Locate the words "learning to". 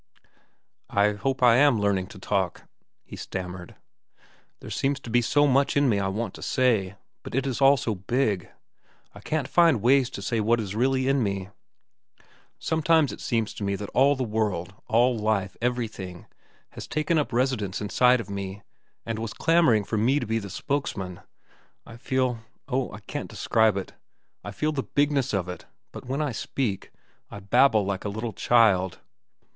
1.79-2.17